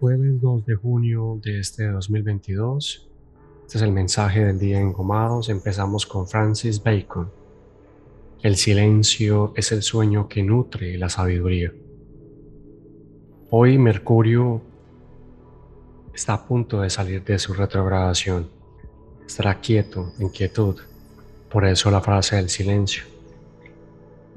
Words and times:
Jueves 0.00 0.40
2 0.40 0.66
de 0.66 0.74
junio 0.74 1.38
de 1.40 1.60
este 1.60 1.86
2022. 1.86 3.08
Este 3.62 3.78
es 3.78 3.82
el 3.82 3.92
mensaje 3.92 4.44
del 4.44 4.58
día 4.58 4.80
en 4.80 4.92
Gomados. 4.92 5.48
Empezamos 5.48 6.04
con 6.04 6.26
Francis 6.26 6.82
Bacon. 6.82 7.30
El 8.42 8.56
silencio 8.56 9.52
es 9.54 9.70
el 9.70 9.82
sueño 9.82 10.28
que 10.28 10.42
nutre 10.42 10.98
la 10.98 11.08
sabiduría. 11.08 11.72
Hoy 13.50 13.78
Mercurio 13.78 14.60
está 16.12 16.34
a 16.34 16.44
punto 16.44 16.80
de 16.80 16.90
salir 16.90 17.22
de 17.24 17.38
su 17.38 17.54
retrogradación. 17.54 18.48
Estará 19.24 19.60
quieto, 19.60 20.12
en 20.18 20.28
quietud. 20.28 20.76
Por 21.48 21.64
eso 21.64 21.90
la 21.90 22.00
frase 22.00 22.36
del 22.36 22.48
silencio. 22.48 23.04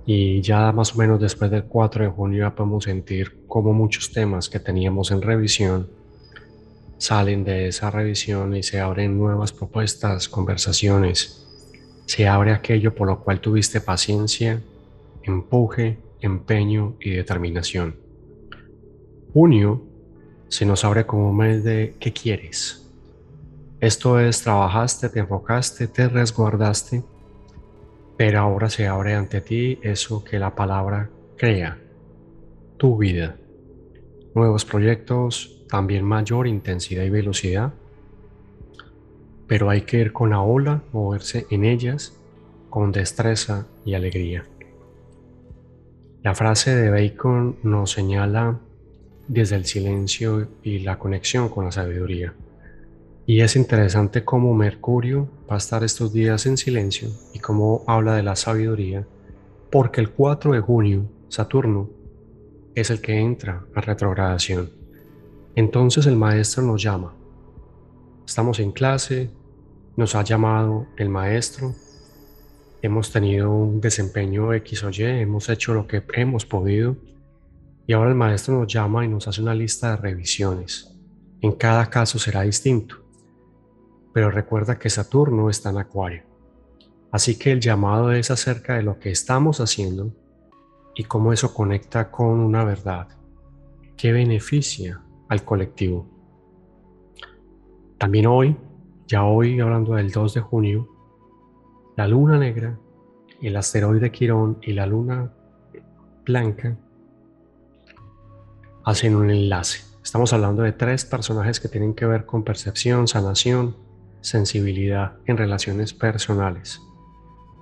Y 0.05 0.39
ya 0.42 0.71
más 0.71 0.94
o 0.94 1.00
menos 1.00 1.20
después 1.20 1.50
del 1.50 1.64
4 1.66 2.05
de 2.05 2.10
junio 2.11 2.46
ya 2.46 2.55
podemos 2.55 2.83
sentir 2.83 3.46
como 3.64 3.74
muchos 3.74 4.11
temas 4.11 4.50
que 4.50 4.60
teníamos 4.60 5.11
en 5.11 5.21
revisión 5.21 5.89
salen 6.97 7.43
de 7.43 7.68
esa 7.68 7.92
revisión 7.92 8.56
y 8.56 8.64
se 8.64 8.80
abren 8.80 9.18
nuevas 9.18 9.52
propuestas, 9.52 10.28
conversaciones. 10.28 11.46
Se 12.06 12.28
abre 12.28 12.52
aquello 12.52 12.96
por 12.96 13.07
lo 13.07 13.20
cual 13.24 13.39
tuviste 13.39 13.82
paciencia, 13.82 14.61
empuje, 15.24 16.00
empeño 16.21 16.96
y 17.00 17.11
determinación. 17.11 17.96
Junio 19.33 19.83
se 20.47 20.66
nos 20.66 20.83
abre 20.86 21.05
como 21.05 21.33
mes 21.33 21.64
de 21.64 21.96
¿qué 22.00 22.14
quieres? 22.14 22.89
Esto 23.80 24.19
es, 24.19 24.42
trabajaste, 24.42 25.10
te 25.10 25.19
enfocaste, 25.19 25.88
te 25.88 26.08
resguardaste 26.08 27.04
pero 28.18 28.39
ahora 28.39 28.69
se 28.69 28.88
abre 28.88 29.14
ante 29.14 29.42
ti 29.42 29.80
eso 29.83 30.24
que 30.24 30.39
la 30.39 30.55
palabra 30.55 31.10
crea, 31.38 31.78
tu 32.78 32.97
vida. 32.97 33.38
Nuevos 34.38 34.66
proyectos, 34.66 35.63
también 35.67 36.05
mayor 36.05 36.45
intensidad 36.45 37.03
y 37.03 37.09
velocidad, 37.09 37.73
pero 39.47 39.71
hay 39.71 39.81
que 39.81 39.97
ir 39.97 40.13
con 40.13 40.29
la 40.29 40.41
ola, 40.41 40.83
moverse 40.94 41.47
en 41.49 41.66
ellas 41.66 42.16
con 42.69 42.91
destreza 42.91 43.66
y 43.83 43.95
alegría. 43.95 44.45
La 46.21 46.35
frase 46.35 46.75
de 46.75 46.91
Bacon 46.91 47.57
nos 47.63 47.89
señala 47.89 48.59
desde 49.27 49.55
el 49.55 49.66
silencio 49.66 50.47
y 50.61 50.79
la 50.81 50.99
conexión 50.99 51.49
con 51.49 51.66
la 51.66 51.72
sabiduría. 51.72 52.35
Y 53.25 53.41
es 53.41 53.55
interesante 53.55 54.23
cómo 54.23 54.53
Mercurio 54.53 55.31
va 55.49 55.55
a 55.55 55.57
estar 55.57 55.83
estos 55.83 56.13
días 56.13 56.45
en 56.45 56.57
silencio 56.57 57.09
y 57.33 57.39
cómo 57.39 57.83
habla 57.88 58.13
de 58.13 58.22
la 58.22 58.35
sabiduría, 58.35 59.07
porque 59.72 59.99
el 59.99 60.11
4 60.11 60.51
de 60.51 60.59
junio 60.59 61.09
Saturno 61.27 61.97
es 62.81 62.89
el 62.89 63.02
que 63.02 63.20
entra 63.20 63.66
a 63.75 63.81
retrogradación. 63.81 64.72
Entonces 65.56 66.06
el 66.06 66.16
maestro 66.16 66.64
nos 66.64 66.81
llama. 66.81 67.16
Estamos 68.25 68.59
en 68.59 68.72
clase, 68.72 69.30
nos 69.95 70.16
ha 70.16 70.23
llamado 70.23 70.88
el 70.97 71.09
maestro, 71.09 71.73
hemos 72.81 73.11
tenido 73.11 73.52
un 73.52 73.81
desempeño 73.81 74.53
X 74.53 74.84
o 74.84 74.89
Y, 74.89 75.03
hemos 75.03 75.50
hecho 75.50 75.73
lo 75.73 75.88
que 75.88 76.03
hemos 76.14 76.45
podido 76.45 76.95
y 77.88 77.94
ahora 77.94 78.09
el 78.09 78.16
maestro 78.16 78.59
nos 78.59 78.72
llama 78.72 79.06
y 79.06 79.08
nos 79.08 79.28
hace 79.28 79.41
una 79.41 79.56
lista 79.56 79.91
de 79.91 79.97
revisiones. 79.97 80.94
En 81.41 81.53
cada 81.53 81.89
caso 81.89 82.19
será 82.19 82.41
distinto 82.41 83.08
pero 84.17 84.31
recuerda 84.31 84.80
que 84.80 84.89
Saturno 84.89 85.47
está 85.47 85.69
en 85.69 85.78
Acuario. 85.78 86.23
Así 87.12 87.38
que 87.38 87.52
el 87.52 87.59
llamado 87.59 88.12
es 88.12 88.31
acerca 88.31 88.73
de 88.73 88.81
lo 88.81 88.97
que 88.97 89.12
estamos 89.12 89.59
haciendo 89.59 90.12
y 90.98 91.03
cómo 91.03 91.31
eso 91.31 91.53
conecta 91.53 92.09
con 92.09 92.40
una 92.40 92.64
verdad 92.64 93.08
que 93.95 94.12
beneficia 94.12 95.00
al 95.30 95.44
colectivo. 95.44 96.08
También 98.00 98.25
hoy, 98.25 98.58
ya 99.07 99.24
hoy 99.24 99.59
hablando 99.59 99.94
del 99.94 100.12
2 100.12 100.34
de 100.34 100.41
junio, 100.41 100.90
la 101.96 102.07
luna 102.07 102.40
negra, 102.40 102.80
el 103.41 103.56
asteroide 103.56 104.12
Quirón 104.12 104.57
y 104.63 104.74
la 104.74 104.88
luna 104.88 105.31
blanca 106.25 106.75
hacen 108.84 109.16
un 109.16 109.30
enlace. 109.30 109.84
Estamos 110.03 110.34
hablando 110.34 110.63
de 110.63 110.72
tres 110.72 111.06
personajes 111.06 111.59
que 111.59 111.68
tienen 111.68 111.94
que 111.94 112.07
ver 112.07 112.25
con 112.25 112.44
percepción, 112.44 113.07
sanación 113.07 113.75
sensibilidad 114.22 115.18
en 115.28 115.38
relaciones 115.38 115.94
personales. 115.94 116.81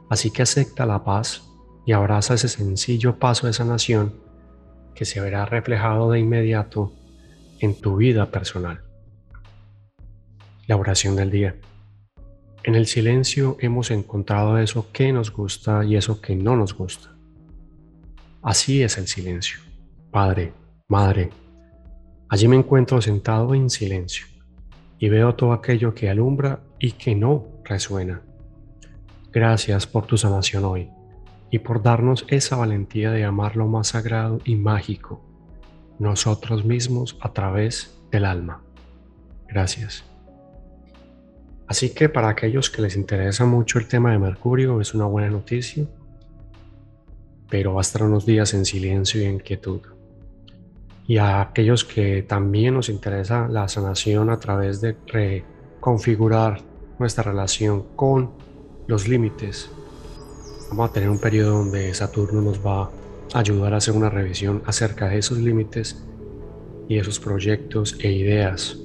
Así 0.09 0.31
que 0.31 0.43
acepta 0.43 0.85
la 0.85 1.03
paz 1.03 1.51
y 1.85 1.91
abraza 1.91 2.33
ese 2.33 2.47
sencillo 2.47 3.19
paso 3.19 3.47
de 3.47 3.53
sanación 3.53 4.13
que 4.95 5.05
se 5.05 5.21
verá 5.21 5.45
reflejado 5.45 6.09
de 6.11 6.19
inmediato 6.19 6.91
en 7.59 7.79
tu 7.79 7.97
vida 7.97 8.31
personal. 8.31 8.81
La 10.67 10.77
oración 10.77 11.15
del 11.15 11.29
día. 11.29 11.55
En 12.63 12.73
el 12.73 12.87
silencio 12.87 13.57
hemos 13.59 13.91
encontrado 13.91 14.57
eso 14.57 14.91
que 14.91 15.13
nos 15.13 15.31
gusta 15.31 15.85
y 15.85 15.95
eso 15.95 16.21
que 16.21 16.35
no 16.35 16.55
nos 16.55 16.73
gusta. 16.73 17.15
Así 18.41 18.81
es 18.81 18.97
el 18.97 19.07
silencio. 19.07 19.59
Padre, 20.09 20.53
Madre, 20.87 21.29
allí 22.29 22.47
me 22.47 22.55
encuentro 22.55 23.01
sentado 23.01 23.53
en 23.53 23.69
silencio 23.69 24.25
y 24.97 25.09
veo 25.09 25.35
todo 25.35 25.51
aquello 25.51 25.93
que 25.93 26.09
alumbra 26.09 26.61
y 26.79 26.93
que 26.93 27.15
no 27.15 27.47
resuena. 27.63 28.21
Gracias 29.31 29.85
por 29.85 30.05
tu 30.05 30.17
sanación 30.17 30.63
hoy 30.63 30.89
y 31.55 31.59
por 31.59 31.81
darnos 31.81 32.25
esa 32.27 32.57
valentía 32.57 33.11
de 33.11 33.23
amar 33.23 33.55
lo 33.55 33.65
más 33.65 33.87
sagrado 33.87 34.39
y 34.43 34.57
mágico, 34.57 35.21
nosotros 35.99 36.65
mismos 36.65 37.17
a 37.21 37.31
través 37.31 37.97
del 38.11 38.25
alma. 38.25 38.61
Gracias. 39.47 40.03
Así 41.65 41.93
que 41.93 42.09
para 42.09 42.27
aquellos 42.27 42.69
que 42.69 42.81
les 42.81 42.97
interesa 42.97 43.45
mucho 43.45 43.79
el 43.79 43.87
tema 43.87 44.11
de 44.11 44.19
Mercurio 44.19 44.81
es 44.81 44.93
una 44.93 45.05
buena 45.05 45.29
noticia, 45.29 45.85
pero 47.49 47.75
va 47.75 47.79
a 47.79 47.87
estar 47.87 48.03
unos 48.03 48.25
días 48.25 48.53
en 48.53 48.65
silencio 48.65 49.21
y 49.21 49.25
en 49.25 49.39
quietud 49.39 49.79
y 51.07 51.17
a 51.19 51.39
aquellos 51.39 51.85
que 51.85 52.21
también 52.23 52.73
nos 52.73 52.89
interesa 52.89 53.47
la 53.47 53.69
sanación 53.69 54.29
a 54.29 54.39
través 54.39 54.81
de 54.81 54.97
reconfigurar 55.07 56.59
nuestra 56.99 57.23
relación 57.23 57.85
con 57.95 58.31
los 58.87 59.07
límites. 59.07 59.71
Vamos 60.69 60.89
a 60.89 60.93
tener 60.93 61.09
un 61.09 61.19
periodo 61.19 61.59
donde 61.59 61.93
Saturno 61.93 62.41
nos 62.41 62.65
va 62.65 62.89
a 63.33 63.39
ayudar 63.39 63.73
a 63.73 63.77
hacer 63.77 63.93
una 63.93 64.09
revisión 64.09 64.61
acerca 64.65 65.07
de 65.07 65.19
esos 65.19 65.37
límites 65.37 66.03
y 66.87 66.97
esos 66.97 67.19
proyectos 67.19 67.95
e 67.99 68.11
ideas 68.11 68.77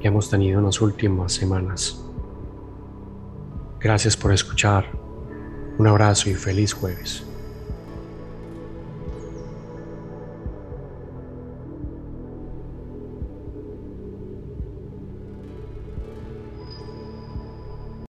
que 0.00 0.08
hemos 0.08 0.30
tenido 0.30 0.58
en 0.58 0.66
las 0.66 0.80
últimas 0.80 1.32
semanas. 1.32 2.02
Gracias 3.78 4.16
por 4.16 4.32
escuchar. 4.32 4.86
Un 5.78 5.86
abrazo 5.86 6.28
y 6.28 6.34
feliz 6.34 6.72
jueves. 6.72 7.24